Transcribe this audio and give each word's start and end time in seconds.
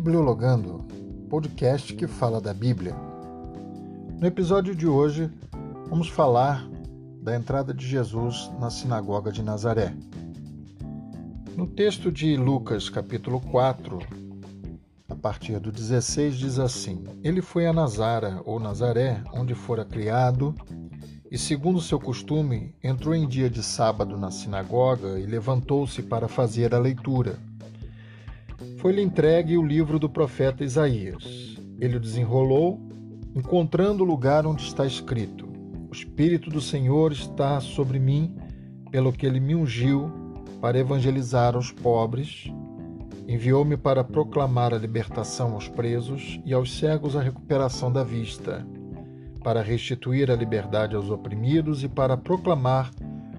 Bibliologando, 0.00 0.78
podcast 1.28 1.92
que 1.92 2.06
fala 2.06 2.40
da 2.40 2.54
Bíblia. 2.54 2.96
No 4.18 4.26
episódio 4.26 4.74
de 4.74 4.86
hoje, 4.86 5.30
vamos 5.90 6.08
falar 6.08 6.66
da 7.22 7.36
entrada 7.36 7.74
de 7.74 7.86
Jesus 7.86 8.50
na 8.58 8.70
sinagoga 8.70 9.30
de 9.30 9.42
Nazaré. 9.42 9.94
No 11.54 11.66
texto 11.66 12.10
de 12.10 12.34
Lucas, 12.34 12.88
capítulo 12.88 13.42
4, 13.42 13.98
a 15.06 15.14
partir 15.14 15.60
do 15.60 15.70
16, 15.70 16.34
diz 16.34 16.58
assim: 16.58 17.04
Ele 17.22 17.42
foi 17.42 17.66
a 17.66 17.72
Nazara, 17.72 18.40
ou 18.46 18.58
Nazaré, 18.58 19.22
onde 19.34 19.54
fora 19.54 19.84
criado, 19.84 20.54
e, 21.30 21.36
segundo 21.36 21.78
seu 21.78 22.00
costume, 22.00 22.74
entrou 22.82 23.14
em 23.14 23.28
dia 23.28 23.50
de 23.50 23.62
sábado 23.62 24.16
na 24.16 24.30
sinagoga 24.30 25.20
e 25.20 25.26
levantou-se 25.26 26.00
para 26.00 26.26
fazer 26.26 26.74
a 26.74 26.78
leitura. 26.78 27.49
Foi-lhe 28.80 29.02
entregue 29.02 29.58
o 29.58 29.62
livro 29.62 29.98
do 29.98 30.08
profeta 30.08 30.64
Isaías. 30.64 31.54
Ele 31.78 31.98
o 31.98 32.00
desenrolou, 32.00 32.80
encontrando 33.36 34.02
o 34.02 34.06
lugar 34.06 34.46
onde 34.46 34.62
está 34.62 34.86
escrito: 34.86 35.46
O 35.90 35.92
Espírito 35.92 36.48
do 36.48 36.62
Senhor 36.62 37.12
está 37.12 37.60
sobre 37.60 37.98
mim, 37.98 38.34
pelo 38.90 39.12
que 39.12 39.26
ele 39.26 39.38
me 39.38 39.54
ungiu 39.54 40.10
para 40.62 40.78
evangelizar 40.78 41.56
aos 41.56 41.70
pobres, 41.70 42.50
enviou-me 43.28 43.76
para 43.76 44.02
proclamar 44.02 44.72
a 44.72 44.78
libertação 44.78 45.52
aos 45.52 45.68
presos 45.68 46.40
e 46.46 46.54
aos 46.54 46.78
cegos 46.78 47.14
a 47.14 47.20
recuperação 47.20 47.92
da 47.92 48.02
vista 48.02 48.66
para 49.44 49.60
restituir 49.60 50.30
a 50.30 50.36
liberdade 50.36 50.96
aos 50.96 51.10
oprimidos 51.10 51.84
e 51.84 51.88
para 51.88 52.16
proclamar 52.16 52.90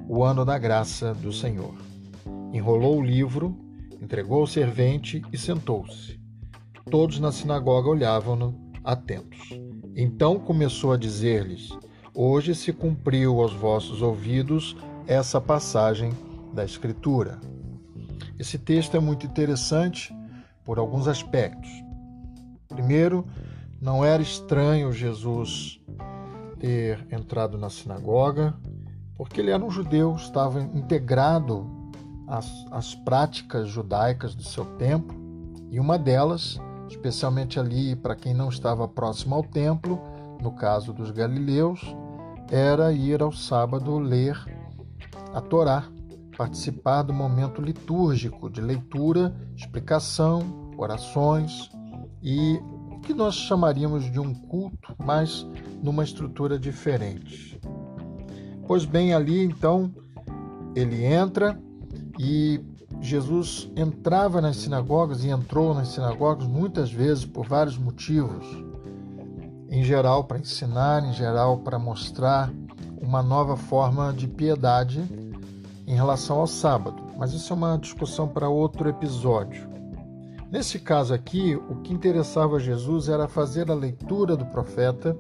o 0.07 0.23
ano 0.23 0.45
da 0.45 0.59
graça 0.59 1.15
do 1.15 1.33
Senhor. 1.33 1.73
Enrolou 2.53 2.99
o 2.99 3.03
livro, 3.03 3.70
entregou 4.01 4.41
ao 4.41 4.47
servente 4.47 5.21
e 5.31 5.37
sentou-se. 5.37 6.19
Todos 6.89 7.19
na 7.19 7.31
sinagoga 7.31 7.89
olhavam-no, 7.89 8.59
atentos. 8.83 9.39
Então 9.95 10.39
começou 10.39 10.91
a 10.91 10.97
dizer-lhes: 10.97 11.69
Hoje 12.13 12.55
se 12.55 12.73
cumpriu 12.73 13.39
aos 13.39 13.53
vossos 13.53 14.01
ouvidos 14.01 14.75
essa 15.07 15.39
passagem 15.39 16.11
da 16.53 16.65
Escritura. 16.65 17.39
Esse 18.39 18.57
texto 18.57 18.97
é 18.97 18.99
muito 18.99 19.25
interessante 19.25 20.13
por 20.65 20.79
alguns 20.79 21.07
aspectos. 21.07 21.69
Primeiro, 22.67 23.25
não 23.79 24.03
era 24.03 24.21
estranho 24.21 24.91
Jesus 24.91 25.79
ter 26.59 27.05
entrado 27.11 27.57
na 27.57 27.69
sinagoga, 27.69 28.55
porque 29.15 29.41
ele 29.41 29.51
era 29.51 29.63
um 29.63 29.69
judeu, 29.69 30.15
estava 30.15 30.61
integrado 30.61 31.80
às, 32.31 32.65
às 32.71 32.95
práticas 32.95 33.67
judaicas 33.67 34.33
do 34.33 34.43
seu 34.43 34.63
tempo, 34.77 35.13
e 35.69 35.79
uma 35.79 35.99
delas, 35.99 36.57
especialmente 36.87 37.59
ali 37.59 37.93
para 37.93 38.15
quem 38.15 38.33
não 38.33 38.47
estava 38.47 38.87
próximo 38.87 39.35
ao 39.35 39.43
templo, 39.43 40.01
no 40.41 40.53
caso 40.53 40.93
dos 40.93 41.11
galileus, 41.11 41.81
era 42.49 42.91
ir 42.93 43.21
ao 43.21 43.33
sábado 43.33 43.99
ler 43.99 44.37
a 45.33 45.41
Torá, 45.41 45.83
participar 46.37 47.03
do 47.03 47.13
momento 47.13 47.61
litúrgico 47.61 48.49
de 48.49 48.61
leitura, 48.61 49.35
explicação, 49.55 50.71
orações 50.77 51.69
e 52.23 52.59
que 53.03 53.13
nós 53.13 53.35
chamaríamos 53.35 54.09
de 54.09 54.19
um 54.19 54.33
culto, 54.33 54.95
mas 54.97 55.45
numa 55.83 56.03
estrutura 56.03 56.57
diferente. 56.57 57.59
Pois 58.67 58.85
bem, 58.85 59.13
ali 59.13 59.43
então 59.43 59.93
ele 60.75 61.03
entra 61.03 61.59
e 62.23 62.63
Jesus 63.01 63.67
entrava 63.75 64.39
nas 64.39 64.57
sinagogas 64.57 65.23
e 65.23 65.29
entrou 65.29 65.73
nas 65.73 65.87
sinagogas 65.87 66.47
muitas 66.47 66.91
vezes 66.91 67.25
por 67.25 67.47
vários 67.47 67.79
motivos. 67.79 68.45
Em 69.67 69.83
geral, 69.83 70.25
para 70.25 70.37
ensinar, 70.37 71.03
em 71.03 71.13
geral, 71.13 71.57
para 71.57 71.79
mostrar 71.79 72.53
uma 73.01 73.23
nova 73.23 73.57
forma 73.57 74.13
de 74.13 74.27
piedade 74.27 75.03
em 75.87 75.95
relação 75.95 76.37
ao 76.37 76.45
sábado. 76.45 77.01
Mas 77.17 77.33
isso 77.33 77.51
é 77.53 77.55
uma 77.55 77.75
discussão 77.75 78.27
para 78.27 78.47
outro 78.47 78.87
episódio. 78.87 79.67
Nesse 80.51 80.77
caso 80.77 81.15
aqui, 81.15 81.55
o 81.55 81.77
que 81.77 81.91
interessava 81.91 82.57
a 82.57 82.59
Jesus 82.59 83.09
era 83.09 83.27
fazer 83.27 83.71
a 83.71 83.73
leitura 83.73 84.37
do 84.37 84.45
profeta 84.45 85.17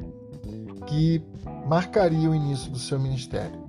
que 0.85 1.23
marcaria 1.65 2.29
o 2.29 2.35
início 2.35 2.69
do 2.69 2.77
seu 2.77 2.99
ministério. 2.99 3.60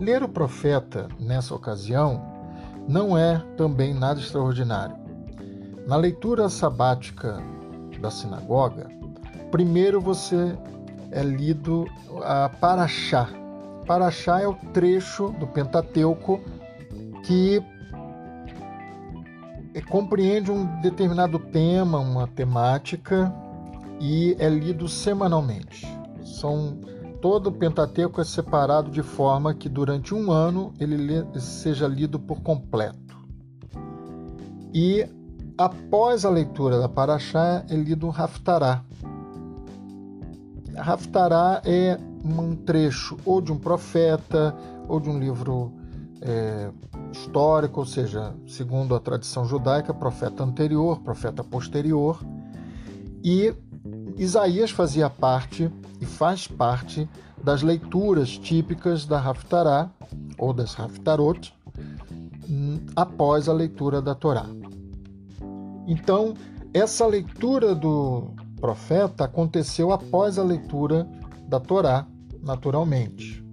Ler 0.00 0.22
o 0.22 0.28
profeta 0.28 1.08
nessa 1.18 1.54
ocasião 1.54 2.22
não 2.88 3.18
é 3.18 3.38
também 3.56 3.92
nada 3.92 4.20
extraordinário. 4.20 4.96
Na 5.86 5.96
leitura 5.96 6.48
sabática 6.48 7.42
da 8.00 8.10
sinagoga, 8.10 8.88
primeiro 9.50 10.00
você 10.00 10.56
é 11.10 11.22
lido 11.22 11.86
a 12.22 12.48
Paraxá. 12.48 13.28
Paraxá 13.86 14.40
é 14.40 14.46
o 14.46 14.54
trecho 14.72 15.30
do 15.40 15.46
Pentateuco 15.46 16.40
que 17.24 17.62
compreende 19.88 20.50
um 20.50 20.80
determinado 20.80 21.38
tema, 21.38 21.98
uma 21.98 22.26
temática 22.28 23.32
e 24.00 24.36
é 24.38 24.48
lido 24.48 24.86
semanalmente. 24.88 25.86
São 26.22 26.78
todo 27.20 27.48
o 27.48 27.52
Pentateuco 27.52 28.20
é 28.20 28.24
separado 28.24 28.90
de 28.90 29.02
forma 29.02 29.54
que 29.54 29.68
durante 29.68 30.14
um 30.14 30.30
ano 30.30 30.72
ele 30.78 31.24
seja 31.40 31.86
lido 31.86 32.18
por 32.18 32.40
completo. 32.40 33.16
E 34.72 35.06
após 35.56 36.24
a 36.24 36.30
leitura 36.30 36.78
da 36.78 36.88
Paraxá 36.88 37.64
é 37.68 37.74
lido 37.74 38.08
o 38.08 38.10
Haftará. 38.10 38.84
Haftará 40.76 41.60
é 41.64 41.98
um 42.24 42.54
trecho 42.54 43.16
ou 43.24 43.40
de 43.40 43.52
um 43.52 43.58
profeta 43.58 44.54
ou 44.86 45.00
de 45.00 45.08
um 45.08 45.18
livro 45.18 45.72
é, 46.20 46.70
histórico, 47.12 47.80
ou 47.80 47.86
seja, 47.86 48.34
segundo 48.46 48.94
a 48.94 49.00
tradição 49.00 49.44
judaica, 49.44 49.92
profeta 49.92 50.44
anterior, 50.44 51.00
profeta 51.00 51.42
posterior. 51.42 52.20
E 53.24 53.52
Isaías 54.18 54.72
fazia 54.72 55.08
parte 55.08 55.70
e 56.00 56.04
faz 56.04 56.48
parte 56.48 57.08
das 57.42 57.62
leituras 57.62 58.36
típicas 58.36 59.06
da 59.06 59.20
Haftarah 59.20 59.90
ou 60.36 60.52
das 60.52 60.78
Haftarot 60.78 61.54
hum, 62.50 62.80
após 62.96 63.48
a 63.48 63.52
leitura 63.52 64.02
da 64.02 64.16
Torá. 64.16 64.46
Então, 65.86 66.34
essa 66.74 67.06
leitura 67.06 67.76
do 67.76 68.34
profeta 68.60 69.24
aconteceu 69.24 69.92
após 69.92 70.36
a 70.36 70.42
leitura 70.42 71.08
da 71.46 71.60
Torá, 71.60 72.04
naturalmente. 72.42 73.44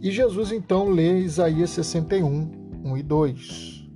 E 0.00 0.10
Jesus 0.10 0.52
então 0.52 0.88
lê 0.88 1.20
Isaías 1.20 1.70
61, 1.70 2.50
1 2.82 2.96
e 2.96 3.02
2. 3.02 3.88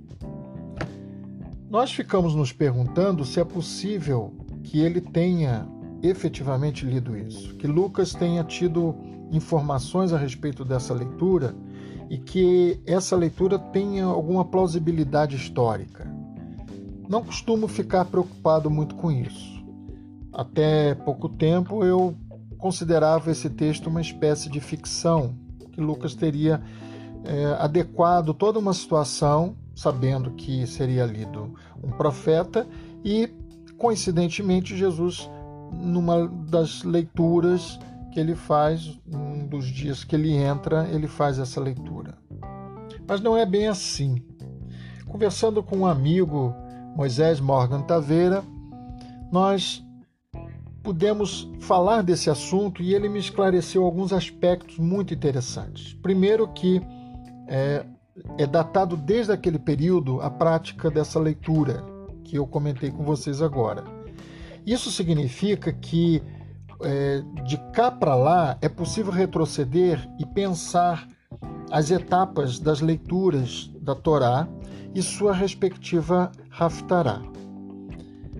Nós 1.69 1.91
ficamos 1.91 2.35
nos 2.35 2.51
perguntando 2.51 3.25
se 3.25 3.39
é 3.39 3.43
possível 3.43 4.33
que 4.63 4.79
ele 4.79 5.01
tenha 5.01 5.67
efetivamente 6.01 6.85
lido 6.85 7.15
isso, 7.15 7.55
que 7.55 7.67
Lucas 7.67 8.13
tenha 8.13 8.43
tido 8.43 8.95
informações 9.31 10.11
a 10.11 10.17
respeito 10.17 10.65
dessa 10.65 10.93
leitura 10.93 11.55
e 12.09 12.17
que 12.17 12.81
essa 12.85 13.15
leitura 13.15 13.57
tenha 13.57 14.05
alguma 14.05 14.43
plausibilidade 14.43 15.35
histórica. 15.35 16.11
Não 17.07 17.23
costumo 17.23 17.67
ficar 17.67 18.05
preocupado 18.05 18.69
muito 18.69 18.95
com 18.95 19.11
isso. 19.11 19.63
Até 20.33 20.95
pouco 20.95 21.29
tempo 21.29 21.83
eu 21.83 22.15
considerava 22.57 23.31
esse 23.31 23.49
texto 23.49 23.87
uma 23.87 24.01
espécie 24.01 24.49
de 24.49 24.59
ficção, 24.59 25.35
que 25.71 25.81
Lucas 25.81 26.13
teria 26.15 26.61
é, 27.23 27.45
adequado 27.59 28.33
toda 28.33 28.59
uma 28.59 28.73
situação, 28.73 29.55
sabendo 29.75 30.31
que 30.31 30.65
seria 30.67 31.05
lido 31.05 31.53
um 31.83 31.89
profeta, 31.91 32.67
e 33.03 33.29
coincidentemente 33.81 34.77
Jesus, 34.77 35.27
numa 35.73 36.27
das 36.27 36.83
leituras 36.83 37.79
que 38.11 38.19
ele 38.19 38.35
faz, 38.35 38.99
um 39.11 39.47
dos 39.47 39.65
dias 39.65 40.03
que 40.03 40.15
ele 40.15 40.35
entra, 40.35 40.87
ele 40.87 41.07
faz 41.07 41.39
essa 41.39 41.59
leitura. 41.59 42.15
Mas 43.07 43.21
não 43.21 43.35
é 43.35 43.43
bem 43.43 43.67
assim. 43.67 44.23
Conversando 45.07 45.63
com 45.63 45.77
um 45.77 45.85
amigo, 45.87 46.53
Moisés 46.95 47.39
Morgan 47.39 47.81
Taveira, 47.81 48.43
nós 49.31 49.83
pudemos 50.83 51.49
falar 51.59 52.03
desse 52.03 52.29
assunto 52.29 52.83
e 52.83 52.93
ele 52.93 53.09
me 53.09 53.17
esclareceu 53.17 53.83
alguns 53.83 54.13
aspectos 54.13 54.77
muito 54.77 55.11
interessantes. 55.11 55.93
Primeiro, 56.03 56.47
que 56.49 56.79
é, 57.47 57.83
é 58.37 58.45
datado 58.45 58.95
desde 58.95 59.31
aquele 59.31 59.57
período 59.57 60.21
a 60.21 60.29
prática 60.29 60.91
dessa 60.91 61.19
leitura 61.19 61.90
que 62.31 62.37
eu 62.37 62.47
comentei 62.47 62.89
com 62.89 63.03
vocês 63.03 63.41
agora. 63.41 63.83
Isso 64.65 64.89
significa 64.89 65.73
que 65.73 66.23
é, 66.81 67.21
de 67.43 67.57
cá 67.73 67.91
para 67.91 68.15
lá 68.15 68.57
é 68.61 68.69
possível 68.69 69.11
retroceder 69.11 70.09
e 70.17 70.25
pensar 70.25 71.09
as 71.69 71.91
etapas 71.91 72.57
das 72.57 72.79
leituras 72.79 73.69
da 73.81 73.93
Torá 73.93 74.47
e 74.95 75.01
sua 75.01 75.33
respectiva 75.33 76.31
Haftarah. 76.57 77.21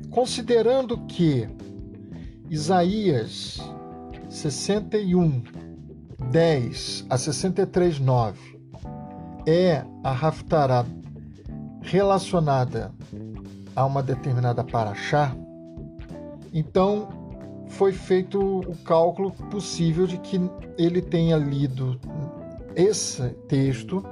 considerando 0.10 0.98
que 1.06 1.50
Isaías 2.50 3.60
61, 4.30 5.44
10 6.32 7.08
a 7.10 7.18
63, 7.18 8.00
9 8.00 8.60
é 9.46 9.84
a 10.02 10.12
Haftarah 10.12 10.86
relacionada 11.82 12.94
a 13.75 13.85
uma 13.85 14.03
determinada 14.03 14.63
paraxá, 14.63 15.35
então 16.53 17.07
foi 17.68 17.94
feito 17.94 18.39
o 18.39 18.75
cálculo 18.83 19.31
possível 19.50 20.06
de 20.06 20.18
que 20.18 20.39
ele 20.77 21.01
tenha 21.01 21.38
lido 21.38 22.00
esse 22.75 23.29
texto 23.47 24.03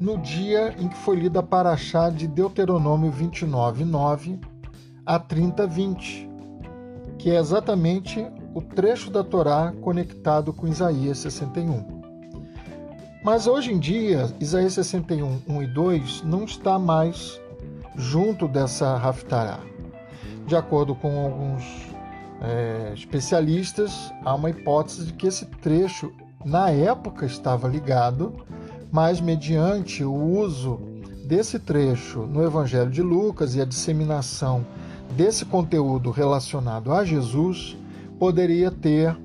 no 0.00 0.16
dia 0.18 0.74
em 0.78 0.88
que 0.88 0.96
foi 0.96 1.16
lida 1.16 1.40
a 1.40 1.42
paraxá 1.42 2.08
de 2.08 2.28
Deuteronômio 2.28 3.10
29, 3.10 3.84
9 3.84 4.40
a 5.04 5.18
30, 5.18 5.66
20, 5.66 6.30
que 7.18 7.30
é 7.30 7.38
exatamente 7.38 8.24
o 8.54 8.62
trecho 8.62 9.10
da 9.10 9.24
Torá 9.24 9.72
conectado 9.80 10.52
com 10.52 10.68
Isaías 10.68 11.18
61. 11.18 11.98
Mas 13.24 13.46
hoje 13.46 13.72
em 13.72 13.78
dia, 13.78 14.32
Isaías 14.38 14.74
61, 14.74 15.40
1 15.48 15.62
e 15.62 15.66
2 15.66 16.22
não 16.22 16.44
está 16.44 16.78
mais 16.78 17.40
junto 17.98 18.46
dessa 18.46 18.96
Haftarah. 18.96 19.60
De 20.46 20.56
acordo 20.56 20.94
com 20.94 21.24
alguns 21.24 21.62
é, 22.40 22.92
especialistas, 22.94 24.12
há 24.24 24.34
uma 24.34 24.48
hipótese 24.48 25.06
de 25.06 25.12
que 25.12 25.26
esse 25.26 25.44
trecho, 25.44 26.12
na 26.44 26.70
época, 26.70 27.26
estava 27.26 27.68
ligado, 27.68 28.32
mas 28.90 29.20
mediante 29.20 30.04
o 30.04 30.14
uso 30.14 30.80
desse 31.26 31.58
trecho 31.58 32.20
no 32.20 32.42
Evangelho 32.42 32.90
de 32.90 33.02
Lucas 33.02 33.54
e 33.54 33.60
a 33.60 33.64
disseminação 33.64 34.64
desse 35.14 35.44
conteúdo 35.44 36.10
relacionado 36.10 36.92
a 36.92 37.04
Jesus, 37.04 37.76
poderia 38.18 38.70
ter, 38.70 39.16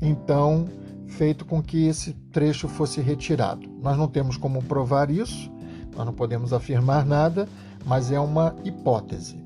então, 0.00 0.68
feito 1.06 1.44
com 1.44 1.62
que 1.62 1.86
esse 1.86 2.12
trecho 2.32 2.68
fosse 2.68 3.00
retirado. 3.00 3.68
Nós 3.82 3.96
não 3.96 4.06
temos 4.06 4.36
como 4.36 4.62
provar 4.62 5.10
isso, 5.10 5.50
nós 5.96 6.06
não 6.06 6.12
podemos 6.12 6.52
afirmar 6.52 7.04
nada, 7.04 7.48
mas 7.84 8.10
é 8.10 8.20
uma 8.20 8.54
hipótese. 8.64 9.42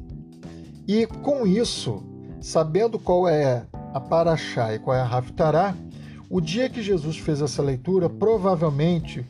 E 0.87 1.07
com 1.07 1.47
isso, 1.47 2.03
sabendo 2.41 2.99
qual 2.99 3.29
é 3.29 3.67
a 3.93 4.01
Paraxá 4.01 4.75
e 4.75 4.79
qual 4.79 4.97
é 4.97 5.01
a 5.01 5.07
Haftará, 5.07 5.75
o 6.29 6.41
dia 6.41 6.69
que 6.69 6.83
Jesus 6.83 7.19
fez 7.19 7.41
essa 7.41 7.63
leitura 7.63 8.09
provavelmente 8.09 9.25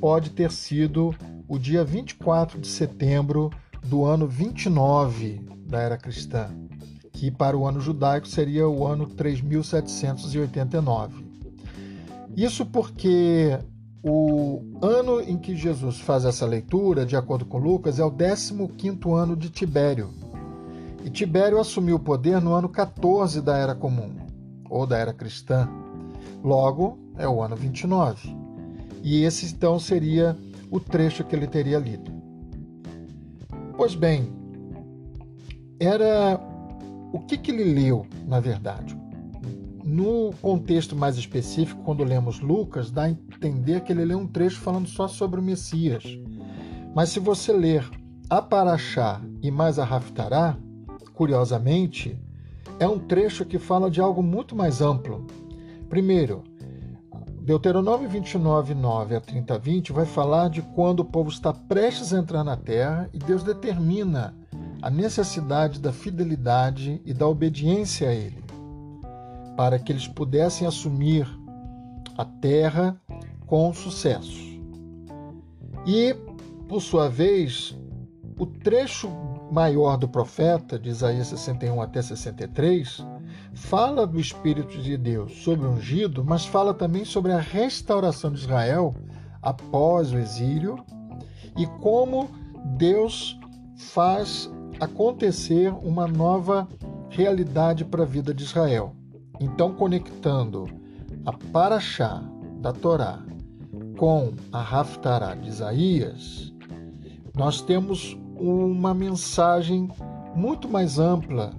pode 0.00 0.30
ter 0.30 0.50
sido 0.50 1.14
o 1.48 1.58
dia 1.58 1.84
24 1.84 2.60
de 2.60 2.68
setembro 2.68 3.50
do 3.84 4.04
ano 4.04 4.26
29 4.26 5.40
da 5.66 5.80
era 5.80 5.98
cristã, 5.98 6.48
que 7.12 7.30
para 7.30 7.56
o 7.56 7.66
ano 7.66 7.80
judaico 7.80 8.26
seria 8.26 8.68
o 8.68 8.86
ano 8.86 9.06
3789. 9.06 11.24
Isso 12.36 12.64
porque 12.64 13.58
o 14.06 14.62
ano 14.82 15.18
em 15.22 15.38
que 15.38 15.56
Jesus 15.56 15.98
faz 15.98 16.26
essa 16.26 16.44
leitura, 16.44 17.06
de 17.06 17.16
acordo 17.16 17.46
com 17.46 17.56
Lucas, 17.56 17.98
é 17.98 18.04
o 18.04 18.10
15º 18.10 19.14
ano 19.14 19.34
de 19.34 19.48
Tibério. 19.48 20.10
E 21.02 21.08
Tibério 21.08 21.58
assumiu 21.58 21.96
o 21.96 22.00
poder 22.00 22.38
no 22.38 22.52
ano 22.52 22.68
14 22.68 23.40
da 23.40 23.56
Era 23.56 23.74
Comum, 23.74 24.14
ou 24.68 24.86
da 24.86 24.98
Era 24.98 25.14
Cristã. 25.14 25.66
Logo, 26.42 26.98
é 27.16 27.26
o 27.26 27.40
ano 27.40 27.56
29. 27.56 28.36
E 29.02 29.22
esse 29.22 29.46
então 29.46 29.78
seria 29.78 30.36
o 30.70 30.78
trecho 30.78 31.24
que 31.24 31.34
ele 31.34 31.46
teria 31.46 31.78
lido. 31.78 32.12
Pois 33.74 33.94
bem, 33.94 34.30
era 35.80 36.38
o 37.10 37.20
que, 37.20 37.38
que 37.38 37.50
ele 37.50 37.64
leu, 37.64 38.06
na 38.26 38.38
verdade? 38.38 38.94
No 39.86 40.32
contexto 40.40 40.96
mais 40.96 41.18
específico, 41.18 41.82
quando 41.84 42.02
lemos 42.02 42.40
Lucas, 42.40 42.90
dá 42.90 43.02
a 43.02 43.10
entender 43.10 43.82
que 43.82 43.92
ele 43.92 44.02
lê 44.02 44.14
um 44.14 44.26
trecho 44.26 44.58
falando 44.58 44.88
só 44.88 45.06
sobre 45.06 45.38
o 45.38 45.42
Messias. 45.42 46.02
Mas 46.94 47.10
se 47.10 47.20
você 47.20 47.52
ler 47.52 47.86
a 48.30 48.40
Paraxá 48.40 49.20
e 49.42 49.50
mais 49.50 49.78
a 49.78 49.84
Raftará, 49.84 50.56
curiosamente, 51.12 52.18
é 52.80 52.88
um 52.88 52.98
trecho 52.98 53.44
que 53.44 53.58
fala 53.58 53.90
de 53.90 54.00
algo 54.00 54.22
muito 54.22 54.56
mais 54.56 54.80
amplo. 54.80 55.26
Primeiro, 55.90 56.42
Deuteronômio 57.42 58.08
29, 58.08 58.74
9 58.74 59.16
a 59.16 59.20
30, 59.20 59.58
20 59.58 59.92
vai 59.92 60.06
falar 60.06 60.48
de 60.48 60.62
quando 60.62 61.00
o 61.00 61.04
povo 61.04 61.28
está 61.28 61.52
prestes 61.52 62.14
a 62.14 62.18
entrar 62.18 62.42
na 62.42 62.56
terra 62.56 63.10
e 63.12 63.18
Deus 63.18 63.42
determina 63.42 64.34
a 64.80 64.88
necessidade 64.88 65.78
da 65.78 65.92
fidelidade 65.92 67.02
e 67.04 67.12
da 67.12 67.28
obediência 67.28 68.08
a 68.08 68.14
Ele 68.14 68.43
para 69.56 69.78
que 69.78 69.92
eles 69.92 70.08
pudessem 70.08 70.66
assumir 70.66 71.26
a 72.16 72.24
terra 72.24 73.00
com 73.46 73.72
sucesso. 73.72 74.42
E, 75.86 76.14
por 76.68 76.80
sua 76.80 77.08
vez, 77.08 77.76
o 78.38 78.46
trecho 78.46 79.10
maior 79.50 79.96
do 79.96 80.08
profeta, 80.08 80.78
de 80.78 80.88
Isaías 80.88 81.28
61 81.28 81.80
até 81.80 82.02
63, 82.02 83.04
fala 83.52 84.06
do 84.06 84.18
Espírito 84.18 84.80
de 84.80 84.96
Deus 84.96 85.42
sobre 85.42 85.66
o 85.66 85.70
ungido, 85.70 86.24
mas 86.24 86.44
fala 86.44 86.74
também 86.74 87.04
sobre 87.04 87.32
a 87.32 87.38
restauração 87.38 88.32
de 88.32 88.40
Israel 88.40 88.94
após 89.42 90.12
o 90.12 90.18
exílio 90.18 90.84
e 91.56 91.66
como 91.66 92.28
Deus 92.76 93.38
faz 93.76 94.50
acontecer 94.80 95.72
uma 95.72 96.08
nova 96.08 96.66
realidade 97.10 97.84
para 97.84 98.02
a 98.02 98.06
vida 98.06 98.34
de 98.34 98.42
Israel. 98.42 98.94
Então, 99.40 99.72
conectando 99.72 100.66
a 101.24 101.32
Paraxá 101.32 102.22
da 102.60 102.72
Torá 102.72 103.22
com 103.98 104.32
a 104.52 104.60
Haftará 104.60 105.34
de 105.34 105.48
Isaías, 105.48 106.52
nós 107.36 107.60
temos 107.60 108.16
uma 108.36 108.94
mensagem 108.94 109.88
muito 110.34 110.68
mais 110.68 110.98
ampla 110.98 111.52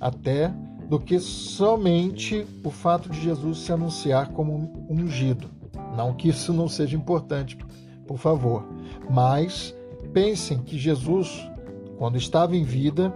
até 0.00 0.52
do 0.88 0.98
que 0.98 1.18
somente 1.18 2.46
o 2.62 2.70
fato 2.70 3.08
de 3.08 3.20
Jesus 3.20 3.58
se 3.58 3.72
anunciar 3.72 4.32
como 4.32 4.86
ungido. 4.88 5.50
Não 5.96 6.14
que 6.14 6.28
isso 6.28 6.52
não 6.52 6.68
seja 6.68 6.96
importante, 6.96 7.58
por 8.06 8.18
favor, 8.18 8.64
mas 9.10 9.74
pensem 10.12 10.58
que 10.58 10.78
Jesus, 10.78 11.48
quando 11.98 12.16
estava 12.16 12.56
em 12.56 12.62
vida, 12.62 13.12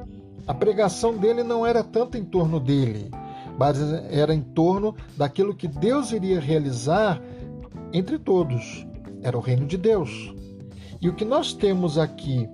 a 0.47 0.54
pregação 0.54 1.16
dele 1.16 1.42
não 1.42 1.64
era 1.64 1.85
tanto 1.85 2.16
em 2.16 2.25
torno 2.25 2.59
dele, 2.59 3.11
mas 3.61 3.79
era 4.11 4.35
em 4.35 4.40
torno 4.40 4.97
daquilo 5.19 5.55
que 5.55 5.69
Deus 5.69 6.12
iria 6.12 6.40
realizar 6.40 7.21
entre 7.93 8.19
todos. 8.19 8.87
Era 9.21 9.37
o 9.37 9.40
reino 9.43 9.67
de 9.67 9.76
Deus. 9.76 10.35
E 10.99 11.11
o 11.11 11.14
que 11.14 11.26
nós 11.26 11.52
temos 11.52 11.99
aqui, 11.99 12.49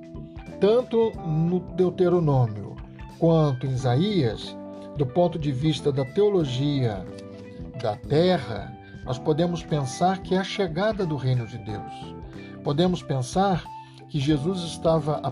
tanto 0.61 1.13
no 1.25 1.61
Deuteronômio 1.77 2.75
quanto 3.21 3.69
em 3.69 3.71
Isaías, 3.71 4.57
do 4.97 5.07
ponto 5.07 5.39
de 5.39 5.53
vista 5.53 5.93
da 5.93 6.05
teologia 6.07 7.07
da 7.81 7.95
terra, 7.95 8.77
nós 9.05 9.17
podemos 9.17 9.63
pensar 9.63 10.19
que 10.25 10.35
é 10.35 10.39
a 10.39 10.45
chegada 10.45 11.07
do 11.07 11.15
reino 11.15 11.47
de 11.47 11.59
Deus. 11.59 12.17
Podemos 12.65 13.01
pensar 13.01 13.63
que 14.09 14.19
Jesus 14.19 14.61
estava 14.63 15.23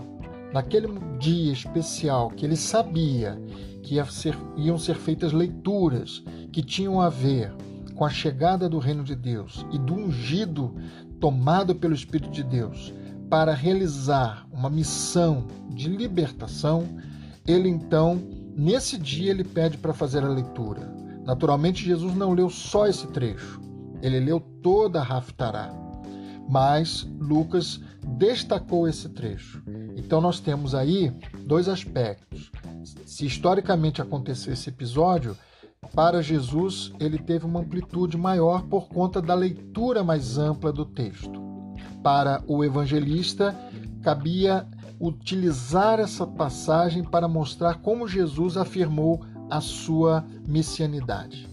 naquele 0.53 0.87
dia 1.19 1.51
especial 1.51 2.29
que 2.29 2.45
ele 2.45 2.55
sabia 2.55 3.37
que 3.85 3.95
ia 3.95 4.05
ser, 4.05 4.35
iam 4.57 4.77
ser 4.77 4.95
feitas 4.95 5.31
leituras 5.31 6.23
que 6.51 6.63
tinham 6.63 6.99
a 6.99 7.07
ver 7.07 7.53
com 7.93 8.03
a 8.03 8.09
chegada 8.09 8.67
do 8.67 8.79
reino 8.79 9.03
de 9.03 9.15
Deus 9.15 9.65
e 9.71 9.77
do 9.77 9.93
ungido 9.93 10.75
tomado 11.19 11.75
pelo 11.75 11.93
Espírito 11.93 12.31
de 12.31 12.43
Deus 12.43 12.93
para 13.29 13.53
realizar 13.53 14.47
uma 14.51 14.69
missão 14.69 15.47
de 15.69 15.87
libertação, 15.87 16.83
ele 17.47 17.69
então, 17.69 18.21
nesse 18.55 18.97
dia, 18.97 19.31
ele 19.31 19.43
pede 19.43 19.77
para 19.77 19.93
fazer 19.93 20.23
a 20.23 20.29
leitura. 20.29 20.91
Naturalmente, 21.23 21.85
Jesus 21.85 22.15
não 22.15 22.33
leu 22.33 22.49
só 22.49 22.87
esse 22.87 23.07
trecho, 23.07 23.59
ele 24.01 24.19
leu 24.19 24.39
toda 24.39 24.99
a 24.99 25.03
Raftará. 25.03 25.73
Mas 26.47 27.07
Lucas 27.19 27.79
destacou 28.05 28.87
esse 28.87 29.09
trecho. 29.09 29.63
Então 29.95 30.21
nós 30.21 30.39
temos 30.39 30.75
aí 30.75 31.11
dois 31.45 31.67
aspectos. 31.67 32.51
Se 33.05 33.25
historicamente 33.25 34.01
aconteceu 34.01 34.53
esse 34.53 34.69
episódio, 34.69 35.35
para 35.93 36.21
Jesus 36.21 36.91
ele 36.99 37.17
teve 37.17 37.45
uma 37.45 37.61
amplitude 37.61 38.17
maior 38.17 38.63
por 38.63 38.87
conta 38.87 39.21
da 39.21 39.33
leitura 39.33 40.03
mais 40.03 40.37
ampla 40.37 40.71
do 40.71 40.85
texto. 40.85 41.43
Para 42.03 42.43
o 42.47 42.63
evangelista, 42.63 43.55
cabia 44.01 44.67
utilizar 44.99 45.99
essa 45.99 46.25
passagem 46.25 47.03
para 47.03 47.27
mostrar 47.27 47.75
como 47.81 48.07
Jesus 48.07 48.57
afirmou 48.57 49.25
a 49.49 49.59
sua 49.59 50.23
messianidade. 50.47 51.47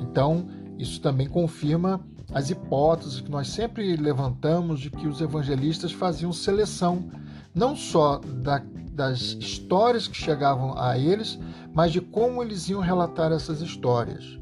Então, 0.00 0.46
isso 0.78 1.00
também 1.00 1.28
confirma 1.28 2.00
as 2.32 2.50
hipóteses 2.50 3.20
que 3.20 3.30
nós 3.30 3.48
sempre 3.48 3.96
levantamos 3.96 4.80
de 4.80 4.90
que 4.90 5.06
os 5.06 5.20
evangelistas 5.20 5.92
faziam 5.92 6.32
seleção 6.32 7.08
não 7.54 7.76
só 7.76 8.18
da, 8.18 8.58
das 8.94 9.20
histórias 9.40 10.06
que 10.06 10.16
chegavam 10.16 10.78
a 10.78 10.96
eles, 10.96 11.38
mas 11.72 11.92
de 11.92 12.00
como 12.00 12.42
eles 12.42 12.68
iam 12.68 12.80
relatar 12.80 13.32
essas 13.32 13.60
histórias. 13.60 14.38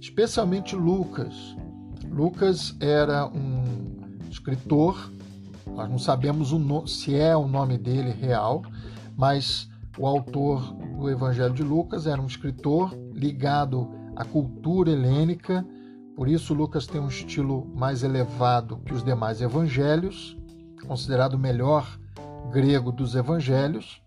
Especialmente 0.00 0.74
Lucas. 0.74 1.34
Lucas 2.10 2.74
era 2.80 3.26
um 3.26 3.64
escritor, 4.30 5.12
nós 5.66 5.90
não 5.90 5.98
sabemos 5.98 6.50
se 6.90 7.14
é 7.14 7.36
o 7.36 7.46
nome 7.46 7.76
dele 7.76 8.10
real, 8.10 8.62
mas 9.16 9.68
o 9.98 10.06
autor 10.06 10.74
do 10.74 11.10
Evangelho 11.10 11.54
de 11.54 11.62
Lucas 11.62 12.06
era 12.06 12.20
um 12.20 12.26
escritor 12.26 12.96
ligado 13.12 13.90
à 14.16 14.24
cultura 14.24 14.90
helênica, 14.90 15.66
por 16.16 16.28
isso 16.28 16.54
Lucas 16.54 16.86
tem 16.86 17.00
um 17.00 17.08
estilo 17.08 17.66
mais 17.74 18.02
elevado 18.02 18.78
que 18.84 18.94
os 18.94 19.04
demais 19.04 19.40
evangelhos, 19.40 20.36
considerado 20.86 21.34
o 21.34 21.38
melhor 21.38 21.98
grego 22.50 22.92
dos 22.92 23.14
evangelhos, 23.14 24.02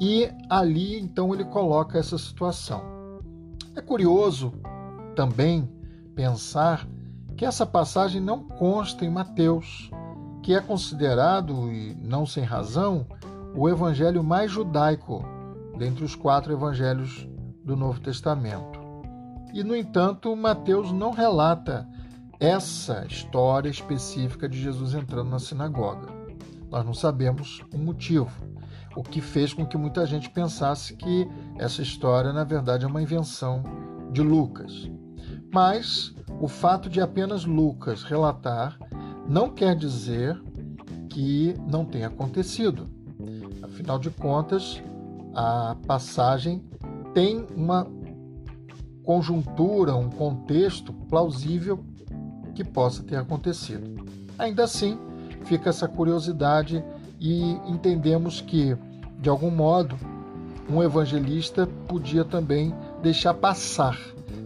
e 0.00 0.30
ali 0.48 0.98
então 0.98 1.34
ele 1.34 1.44
coloca 1.44 1.98
essa 1.98 2.16
situação. 2.18 2.82
É 3.74 3.80
curioso 3.80 4.52
também 5.14 5.68
pensar 6.14 6.86
que 7.36 7.44
essa 7.44 7.64
passagem 7.64 8.20
não 8.20 8.42
consta 8.42 9.04
em 9.04 9.10
Mateus, 9.10 9.90
que 10.42 10.54
é 10.54 10.60
considerado, 10.60 11.70
e 11.72 11.94
não 11.94 12.26
sem 12.26 12.42
razão, 12.42 13.06
o 13.54 13.68
evangelho 13.68 14.22
mais 14.22 14.50
judaico 14.50 15.24
dentre 15.76 16.04
os 16.04 16.14
quatro 16.14 16.52
evangelhos 16.52 17.28
do 17.64 17.76
Novo 17.76 18.00
Testamento. 18.00 18.80
E, 19.52 19.62
no 19.62 19.76
entanto, 19.76 20.34
Mateus 20.34 20.92
não 20.92 21.12
relata 21.12 21.88
essa 22.40 23.04
história 23.06 23.68
específica 23.68 24.48
de 24.48 24.60
Jesus 24.60 24.94
entrando 24.94 25.30
na 25.30 25.38
sinagoga. 25.38 26.17
Nós 26.70 26.84
não 26.84 26.94
sabemos 26.94 27.62
o 27.72 27.78
motivo, 27.78 28.30
o 28.94 29.02
que 29.02 29.20
fez 29.20 29.54
com 29.54 29.64
que 29.64 29.76
muita 29.76 30.06
gente 30.06 30.28
pensasse 30.30 30.94
que 30.94 31.26
essa 31.56 31.82
história, 31.82 32.32
na 32.32 32.44
verdade, 32.44 32.84
é 32.84 32.88
uma 32.88 33.02
invenção 33.02 33.62
de 34.12 34.22
Lucas. 34.22 34.90
Mas 35.52 36.14
o 36.40 36.48
fato 36.48 36.90
de 36.90 37.00
apenas 37.00 37.44
Lucas 37.44 38.02
relatar 38.02 38.78
não 39.28 39.50
quer 39.50 39.74
dizer 39.74 40.40
que 41.08 41.54
não 41.70 41.84
tenha 41.84 42.08
acontecido. 42.08 42.88
Afinal 43.62 43.98
de 43.98 44.10
contas, 44.10 44.82
a 45.34 45.76
passagem 45.86 46.64
tem 47.14 47.46
uma 47.54 47.86
conjuntura, 49.02 49.96
um 49.96 50.10
contexto 50.10 50.92
plausível 50.92 51.82
que 52.54 52.62
possa 52.62 53.02
ter 53.02 53.16
acontecido. 53.16 54.04
Ainda 54.38 54.64
assim, 54.64 54.98
fica 55.44 55.70
essa 55.70 55.88
curiosidade 55.88 56.84
e 57.20 57.52
entendemos 57.66 58.40
que, 58.40 58.76
de 59.20 59.28
algum 59.28 59.50
modo, 59.50 59.96
um 60.68 60.82
evangelista 60.82 61.66
podia 61.86 62.24
também 62.24 62.74
deixar 63.02 63.34
passar, 63.34 63.98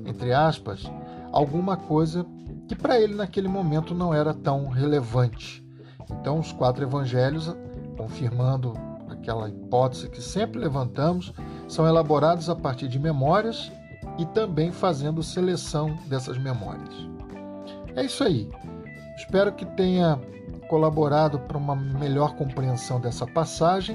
entre 0.06 0.32
aspas, 0.32 0.90
alguma 1.32 1.76
coisa 1.76 2.24
que 2.68 2.76
para 2.76 3.00
ele 3.00 3.14
naquele 3.14 3.48
momento 3.48 3.94
não 3.94 4.14
era 4.14 4.32
tão 4.32 4.68
relevante. 4.68 5.62
Então, 6.10 6.38
os 6.38 6.52
quatro 6.52 6.84
evangelhos, 6.84 7.54
confirmando 7.96 8.74
aquela 9.08 9.48
hipótese 9.48 10.08
que 10.08 10.22
sempre 10.22 10.60
levantamos, 10.60 11.32
são 11.68 11.86
elaborados 11.86 12.48
a 12.48 12.54
partir 12.54 12.88
de 12.88 12.98
memórias 12.98 13.70
e 14.18 14.26
também 14.26 14.70
fazendo 14.70 15.22
seleção 15.22 15.96
dessas 16.06 16.38
memórias. 16.38 16.94
É 17.94 18.04
isso 18.04 18.24
aí. 18.24 18.48
Espero 19.16 19.52
que 19.52 19.64
tenha 19.64 20.18
colaborado 20.72 21.38
para 21.38 21.58
uma 21.58 21.76
melhor 21.76 22.34
compreensão 22.34 22.98
dessa 22.98 23.26
passagem 23.26 23.94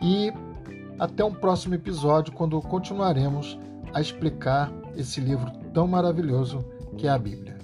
e 0.00 0.32
até 0.98 1.22
um 1.22 1.34
próximo 1.34 1.74
episódio 1.74 2.32
quando 2.32 2.58
continuaremos 2.62 3.58
a 3.92 4.00
explicar 4.00 4.72
esse 4.96 5.20
livro 5.20 5.50
tão 5.74 5.86
maravilhoso 5.86 6.64
que 6.96 7.06
é 7.06 7.10
a 7.10 7.18
Bíblia. 7.18 7.58